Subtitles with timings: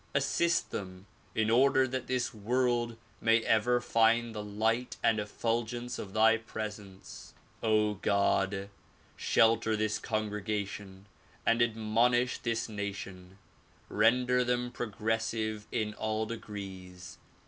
[0.15, 1.05] Assist them
[1.35, 7.35] in order that this w^orld may ever find the light and effulgence of thy presence.
[7.61, 8.69] God!
[9.15, 11.05] shelter this congregation
[11.45, 13.37] and admonish this nation.
[13.89, 17.19] Render them progressive in all degrees.